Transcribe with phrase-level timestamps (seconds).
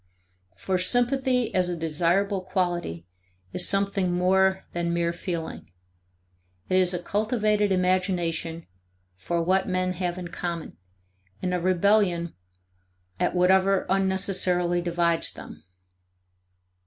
[0.57, 3.05] For sympathy as a desirable quality
[3.53, 5.69] is something more than mere feeling;
[6.69, 8.65] it is a cultivated imagination
[9.15, 10.75] for what men have in common
[11.43, 12.33] and a rebellion
[13.19, 15.65] at whatever unnecessarily divides them.